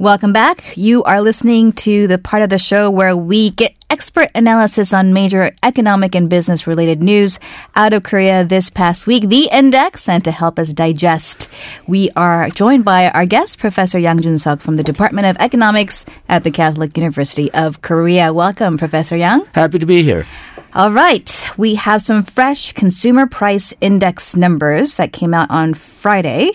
[0.00, 0.76] Welcome back.
[0.76, 5.12] You are listening to the part of the show where we get expert analysis on
[5.12, 7.40] major economic and business related news
[7.74, 11.48] out of Korea this past week, the index, and to help us digest,
[11.88, 16.44] we are joined by our guest, Professor Yang Jun-suk from the Department of Economics at
[16.44, 18.32] the Catholic University of Korea.
[18.32, 19.46] Welcome, Professor Yang.
[19.52, 20.26] Happy to be here.
[20.74, 21.50] All right.
[21.56, 26.52] We have some fresh consumer price index numbers that came out on Friday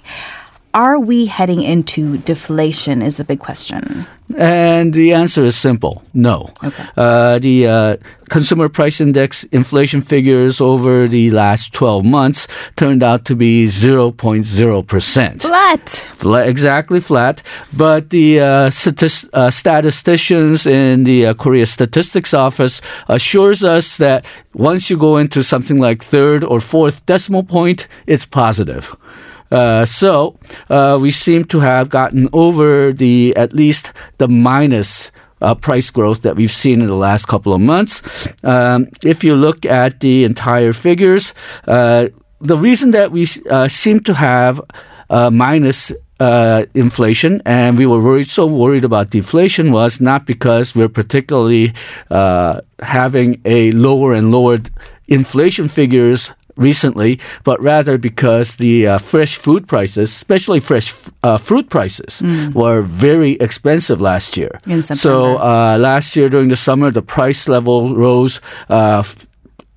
[0.74, 3.02] are we heading into deflation?
[3.02, 4.08] Is the big question.
[4.36, 6.50] And the answer is simple no.
[6.64, 6.86] Okay.
[6.98, 7.98] Uh, the uh,
[8.30, 15.42] consumer price index inflation figures over the last 12 months turned out to be 0.0%.
[15.42, 15.90] Flat.
[15.90, 17.44] Flat exactly flat.
[17.76, 24.26] But the uh, statist- uh, statisticians in the uh, Korea Statistics Office assures us that
[24.54, 28.96] once you go into something like third or fourth decimal point, it's positive.
[29.52, 30.38] Uh, so
[30.70, 35.12] uh, we seem to have gotten over the at least the minus
[35.42, 38.02] uh, price growth that we've seen in the last couple of months.
[38.44, 41.34] Um, if you look at the entire figures,
[41.68, 42.08] uh,
[42.40, 44.62] the reason that we uh, seem to have
[45.10, 45.92] minus
[46.24, 51.74] uh, inflation, and we were worried, so worried about deflation was not because we're particularly
[52.12, 54.60] uh, having a lower and lower
[55.08, 61.70] inflation figures recently, but rather because the uh, fresh food prices, especially fresh uh, fruit
[61.70, 62.54] prices, mm.
[62.54, 64.60] were very expensive last year.
[64.96, 68.42] So uh, last year during the summer, the price level rose.
[68.70, 69.04] Uh,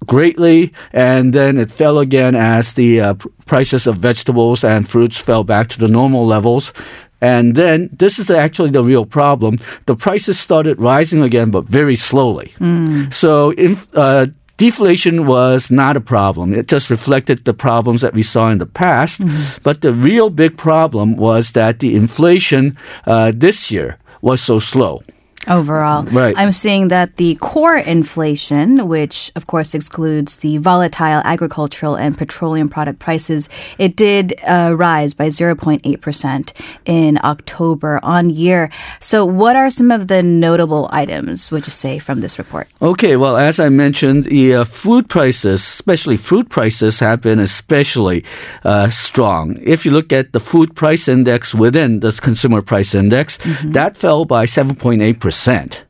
[0.06, 3.14] greatly, and then it fell again as the uh,
[3.46, 6.72] prices of vegetables and fruits fell back to the normal levels.
[7.20, 9.58] And then this is actually the real problem.
[9.86, 12.52] The prices started rising again, but very slowly.
[12.60, 13.12] Mm.
[13.12, 14.26] So, in, uh,
[14.56, 16.54] deflation was not a problem.
[16.54, 19.20] It just reflected the problems that we saw in the past.
[19.20, 19.62] Mm-hmm.
[19.62, 25.02] But the real big problem was that the inflation uh, this year was so slow
[25.46, 26.04] overall.
[26.04, 26.34] Right.
[26.36, 32.68] I'm seeing that the core inflation, which of course excludes the volatile agricultural and petroleum
[32.68, 36.52] product prices, it did uh, rise by 0.8%
[36.84, 38.70] in October on year.
[39.00, 42.68] So, what are some of the notable items, would you say, from this report?
[42.80, 48.24] Okay, well, as I mentioned, the uh, food prices, especially fruit prices, have been especially
[48.64, 49.58] uh, strong.
[49.62, 53.72] If you look at the food price index within the consumer price index, mm-hmm.
[53.72, 55.85] that fell by 7.8%.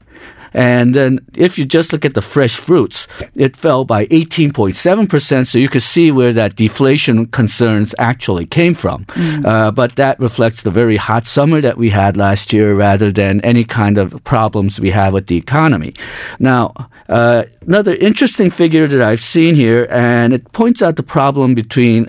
[0.53, 5.47] And then if you just look at the fresh fruits, it fell by 18.7%.
[5.47, 9.05] So you could see where that deflation concerns actually came from.
[9.07, 9.45] Mm.
[9.45, 13.41] Uh, but that reflects the very hot summer that we had last year rather than
[13.43, 15.95] any kind of problems we have with the economy.
[16.39, 16.73] Now,
[17.09, 22.09] uh, another interesting figure that I've seen here, and it points out the problem between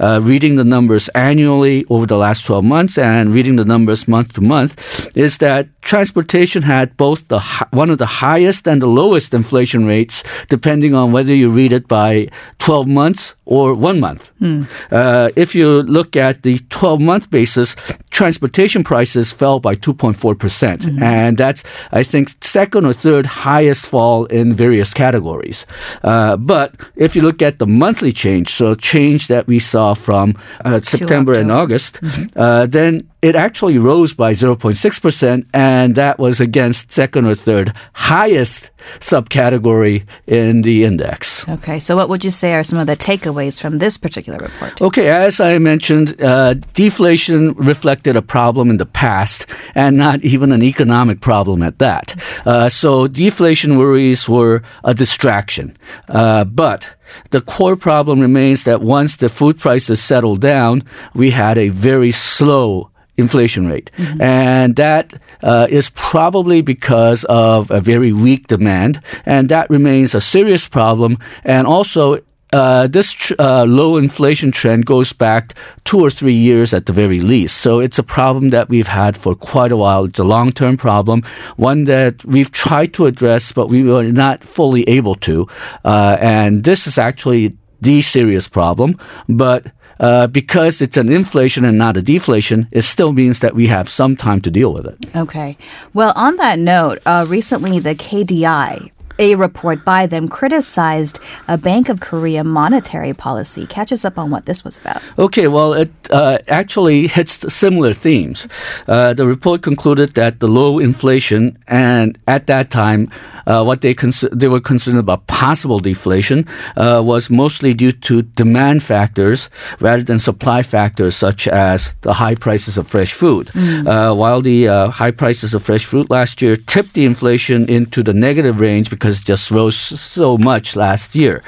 [0.00, 4.34] uh, reading the numbers annually over the last 12 months and reading the numbers month
[4.34, 9.34] to month, is that transportation had both the one of the highest and the lowest
[9.34, 12.28] inflation rates, depending on whether you read it by
[12.58, 14.30] 12 months or one month.
[14.40, 14.66] Mm.
[14.90, 17.76] Uh, if you look at the 12 month basis,
[18.10, 20.38] transportation prices fell by 2.4%.
[20.38, 21.62] percent mm hmm And that's,
[21.92, 25.66] I think, second or third highest fall in various categories.
[26.02, 30.34] Uh, but if you look at the monthly change, so change that we saw from
[30.64, 32.26] uh, September and August, mm-hmm.
[32.38, 38.70] Uh, then it actually rose by 0.6%, and that was against second or third highest
[39.00, 41.46] subcategory in the index.
[41.48, 44.80] Okay, so what would you say are some of the takeaways from this particular report?
[44.80, 50.52] Okay, as I mentioned, uh, deflation reflected a problem in the past and not even
[50.52, 52.14] an economic problem at that.
[52.46, 55.76] Uh, so deflation worries were a distraction.
[56.08, 56.96] Uh, but
[57.30, 60.82] the core problem remains that once the food prices settled down,
[61.14, 63.90] we had a very slow inflation rate.
[63.96, 64.22] Mm-hmm.
[64.22, 65.12] And that
[65.42, 69.02] uh, is probably because of a very weak demand.
[69.26, 71.18] And that remains a serious problem.
[71.44, 72.20] And also,
[72.52, 76.92] uh, this tr- uh, low inflation trend goes back two or three years at the
[76.92, 77.58] very least.
[77.60, 80.04] So it's a problem that we've had for quite a while.
[80.04, 81.22] It's a long term problem,
[81.56, 85.46] one that we've tried to address, but we were not fully able to.
[85.84, 88.98] Uh, and this is actually the serious problem.
[89.28, 93.66] But uh, because it's an inflation and not a deflation, it still means that we
[93.66, 94.96] have some time to deal with it.
[95.16, 95.56] Okay.
[95.94, 101.88] Well, on that note, uh, recently the KDI a report by them criticized a Bank
[101.88, 103.66] of Korea monetary policy.
[103.66, 105.02] Catch us up on what this was about.
[105.18, 108.46] Okay, well, it uh, actually hits similar themes.
[108.86, 113.10] Uh, the report concluded that the low inflation and at that time,
[113.46, 118.22] uh, what they cons- they were concerned about possible deflation uh, was mostly due to
[118.22, 119.48] demand factors
[119.80, 123.50] rather than supply factors such as the high prices of fresh food.
[123.88, 128.02] Uh, while the uh, high prices of fresh fruit last year tipped the inflation into
[128.02, 131.42] the negative range because it just rose so much last year,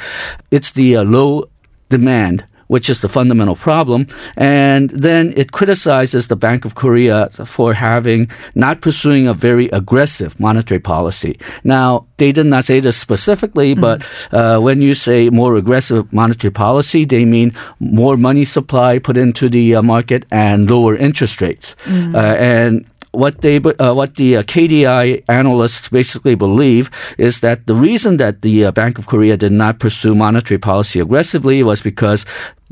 [0.50, 1.48] it's the uh, low
[1.88, 4.06] demand which is the fundamental problem.
[4.36, 10.38] And then it criticizes the Bank of Korea for having not pursuing a very aggressive
[10.38, 11.36] monetary policy.
[11.64, 16.52] Now, they did not say this specifically, but uh, when you say more aggressive monetary
[16.52, 21.74] policy, they mean more money supply put into the uh, market and lower interest rates.
[22.14, 27.74] Uh, and what they uh, what the uh, KDI analysts basically believe is that the
[27.74, 32.24] reason that the uh, Bank of Korea did not pursue monetary policy aggressively was because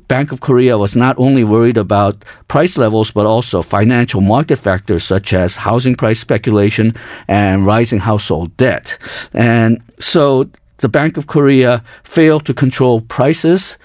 [0.07, 5.05] Bank of Korea was not only worried about price levels but also financial market factors
[5.05, 6.95] such as housing price speculation
[7.27, 8.97] and rising household debt.
[9.35, 10.49] And so
[10.79, 13.77] the Bank of Korea failed to control prices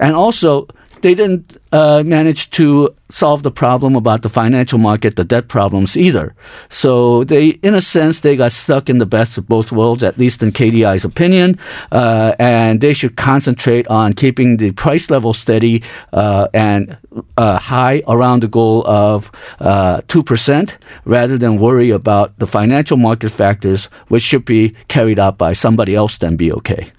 [0.00, 0.66] and also
[1.00, 2.02] they didn't uh,
[2.50, 6.34] to solve the problem about the financial market, the debt problems either.
[6.70, 10.18] So they, in a sense, they got stuck in the best of both worlds, at
[10.18, 11.58] least in KDI's opinion.
[11.90, 15.82] Uh, and they should concentrate on keeping the price level steady
[16.12, 16.96] uh, and
[17.36, 19.30] uh, high around the goal of
[19.60, 25.18] uh, two percent, rather than worry about the financial market factors, which should be carried
[25.18, 26.16] out by somebody else.
[26.16, 26.90] Then be okay.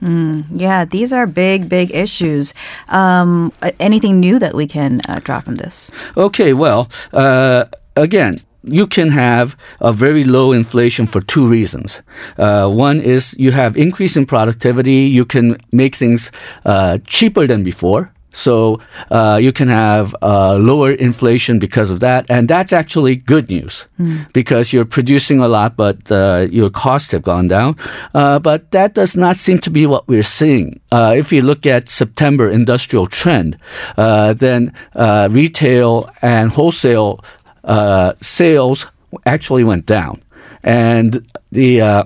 [0.51, 2.53] Yeah, these are big, big issues.
[2.89, 5.91] Um, anything new that we can uh, draw from this?
[6.15, 7.65] Okay, well, uh,
[7.95, 12.01] again, you can have a very low inflation for two reasons.
[12.37, 15.03] Uh, one is you have increase in productivity.
[15.11, 16.31] You can make things
[16.65, 18.12] uh, cheaper than before.
[18.33, 18.81] So
[19.11, 23.87] uh, you can have uh, lower inflation because of that, and that's actually good news
[24.33, 27.77] because you're producing a lot, but uh, your costs have gone down.
[28.13, 30.81] Uh, but that does not seem to be what we're seeing.
[30.91, 33.57] Uh, if you look at September industrial trend,
[33.97, 37.23] uh, then uh, retail and wholesale
[37.63, 38.87] uh, sales
[39.25, 40.21] actually went down,
[40.63, 42.03] and the uh,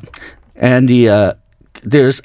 [0.55, 1.33] and the uh,
[1.83, 2.21] there's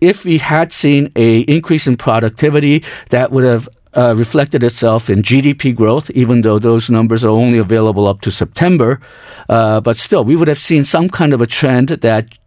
[0.00, 5.22] if we had seen a increase in productivity, that would have uh, reflected itself in
[5.22, 9.00] GDP growth, even though those numbers are only available up to September.
[9.48, 12.38] Uh, but still, we would have seen some kind of a trend that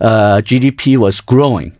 [0.00, 1.76] uh, GDP was growing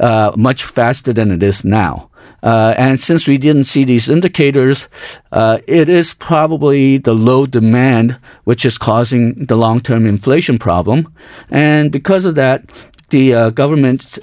[0.00, 2.08] uh, much faster than it is now.
[2.42, 4.88] Uh, and since we didn't see these indicators,
[5.30, 11.12] uh, it is probably the low demand which is causing the long-term inflation problem.
[11.50, 12.68] And because of that,
[13.10, 14.18] the government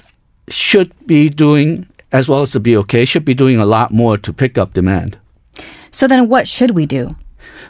[0.52, 4.32] should be doing, as well as the BOK, should be doing a lot more to
[4.32, 5.18] pick up demand.
[5.90, 7.16] So then, what should we do?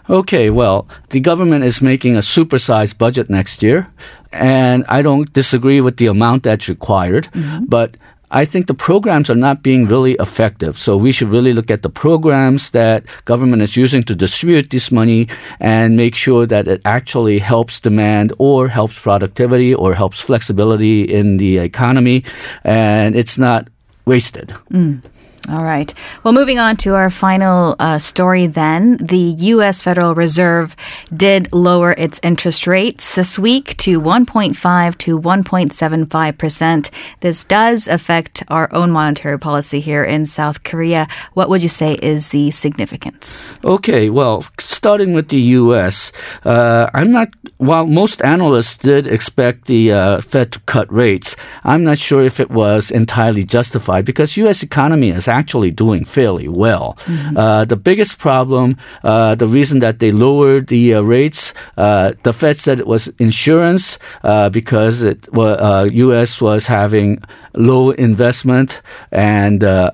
[0.09, 3.88] Okay, well, the government is making a supersized budget next year,
[4.32, 7.67] and I don't disagree with the amount that's required, mm-hmm.
[7.67, 7.97] but
[8.31, 10.79] I think the programs are not being really effective.
[10.79, 14.93] So we should really look at the programs that government is using to distribute this
[14.93, 15.29] money
[15.59, 21.38] and make sure that it actually helps demand or helps productivity or helps flexibility in
[21.38, 22.25] the economy
[22.65, 23.69] and it's not
[24.06, 24.49] wasted.
[24.71, 25.03] Mm.
[25.48, 25.92] All right.
[26.22, 28.98] Well, moving on to our final uh, story then.
[28.98, 29.81] The U.S.
[29.81, 30.76] Federal Reserve
[31.12, 36.90] did lower its interest rates this week to 1.5 to 1.75%.
[37.20, 41.08] This does affect our own monetary policy here in South Korea.
[41.32, 43.58] What would you say is the significance?
[43.64, 46.12] Okay, well, starting with the U.S.,
[46.44, 47.28] uh, I'm not.
[47.56, 52.41] While most analysts did expect the uh, Fed to cut rates, I'm not sure if
[52.41, 54.62] it was entirely justified because U.S.
[54.62, 56.99] economy is actually doing fairly well.
[57.37, 62.32] Uh, the biggest problem, uh, the reason that they lowered the uh, rates, uh, the
[62.32, 66.41] Fed said it was insurance uh, because it uh, U.S.
[66.41, 67.22] was having
[67.55, 68.82] low investment
[69.13, 69.65] and.
[69.65, 69.91] Uh,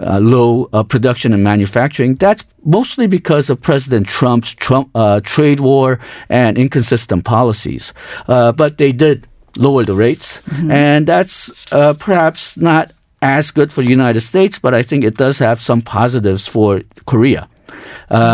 [0.00, 2.14] uh, low uh, production and manufacturing.
[2.14, 7.92] That's mostly because of President Trump's Trump uh, trade war and inconsistent policies.
[8.28, 9.26] Uh, but they did
[9.56, 10.40] lower the rates,
[10.70, 14.58] and that's uh, perhaps not as good for the United States.
[14.58, 17.48] But I think it does have some positives for Korea.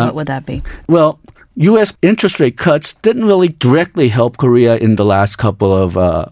[0.06, 0.62] what would that be?
[0.88, 1.18] Well,
[1.56, 1.96] U.S.
[2.02, 6.26] interest rate cuts didn't really directly help Korea in the last couple of uh,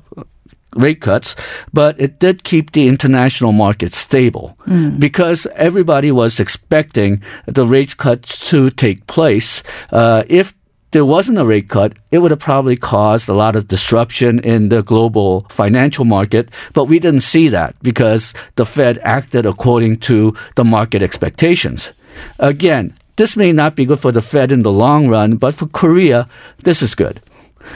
[0.76, 1.36] rate cuts,
[1.72, 4.56] but it did keep the international market stable
[4.98, 9.62] because everybody was expecting the rate cuts to take place.
[9.90, 10.54] Uh, if
[10.92, 14.68] there wasn't a rate cut, it would have probably caused a lot of disruption in
[14.68, 16.48] the global financial market.
[16.72, 21.92] But we didn't see that because the Fed acted according to the market expectations.
[22.38, 25.66] Again, this may not be good for the Fed in the long run, but for
[25.66, 26.28] Korea,
[26.62, 27.20] this is good.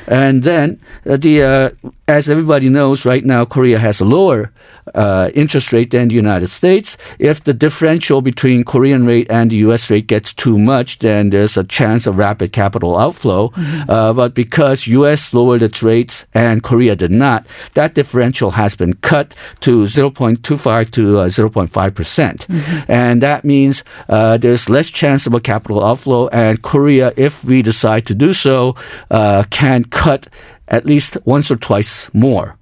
[0.06, 4.52] And then uh, the uh, as everybody knows, right now Korea has a lower
[4.94, 6.96] uh, interest rate than the United States.
[7.18, 9.90] If the differential between Korean rate and the U.S.
[9.90, 13.48] rate gets too much, then there's a chance of rapid capital outflow.
[13.48, 13.90] Mm-hmm.
[13.90, 15.34] Uh, but because U.S.
[15.34, 17.44] lowered its rates and Korea did not,
[17.74, 22.90] that differential has been cut to 0.25 to uh, 0.5 percent, mm-hmm.
[22.90, 26.28] and that means uh, there's less chance of a capital outflow.
[26.28, 28.76] And Korea, if we decide to do so,
[29.10, 30.28] uh, can cut
[30.68, 32.56] at least once or twice more.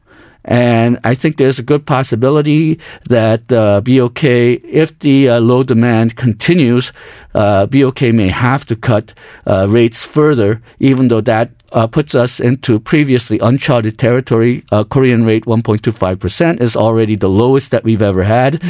[0.45, 6.17] And I think there's a good possibility that uh, BOK, if the uh, low demand
[6.17, 6.93] continues,
[7.35, 9.15] uh, BOK may have to cut
[9.47, 14.63] uh, rates further, even though that uh, puts us into previously uncharted territory.
[14.71, 18.63] Uh, Korean rate 1.25% is already the lowest that we've ever had.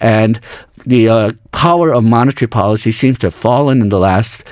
[0.00, 0.40] and
[0.86, 4.42] the power of monetary policy seems to have fallen in the last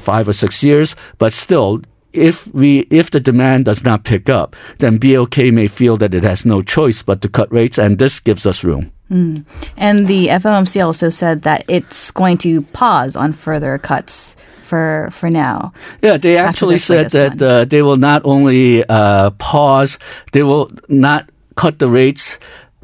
[0.00, 1.80] five or six years, but still,
[2.12, 6.24] if we if the demand does not pick up, then BOK may feel that it
[6.24, 8.92] has no choice but to cut rates, and this gives us room.
[9.10, 9.44] Mm.
[9.76, 15.30] And the FOMC also said that it's going to pause on further cuts for for
[15.30, 15.72] now.
[16.02, 19.98] Yeah, they actually said that uh, they will not only uh, pause,
[20.32, 22.38] they will not cut the rates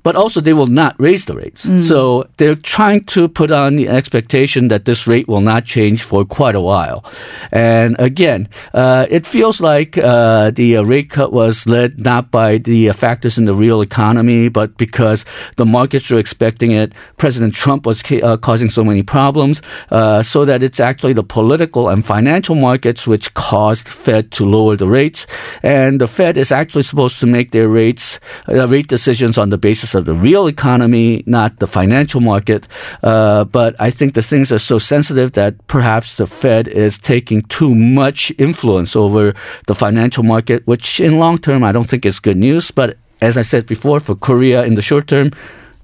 [0.05, 1.67] but also they will not raise the rates.
[1.67, 1.83] Mm.
[1.83, 6.25] So they're trying to put on the expectation that this rate will not change for
[6.25, 7.03] quite a while.
[7.51, 12.59] And again, uh, it feels like uh, the uh, rate cut was led not by
[12.59, 15.25] the uh, factors in the real economy, but because
[15.57, 16.93] the markets were expecting it.
[17.17, 21.25] President Trump was ca- uh, causing so many problems, uh, so that it's actually the
[21.25, 25.27] political and financial markets which caused Fed to lower the rates.
[25.63, 29.94] And the Fed is actually supposed to make their rates, rate decisions on the basis
[29.95, 32.69] of the real economy, not the financial market.
[33.03, 37.43] Uh, but I think the things are so sensitive that perhaps the Fed is taking
[37.43, 39.35] too much influence over
[39.67, 42.71] the financial market, which in long term I don't think is good news.
[42.71, 45.31] But as I said before, for Korea in the short term,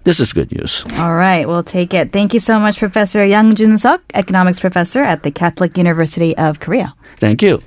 [0.04, 0.84] this is good news.
[0.98, 2.12] All right, we'll take it.
[2.12, 6.60] Thank you so much, Professor Yang Jun Suk, economics professor at the Catholic University of
[6.60, 6.94] Korea.
[7.16, 7.62] Thank you.